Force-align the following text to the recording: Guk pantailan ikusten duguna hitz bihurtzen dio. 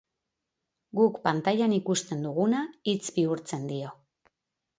Guk 0.99 1.19
pantailan 1.27 1.75
ikusten 1.77 2.25
duguna 2.29 2.63
hitz 2.93 3.13
bihurtzen 3.19 3.71
dio. 3.75 3.95